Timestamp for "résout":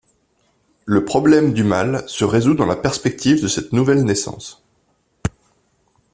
2.25-2.55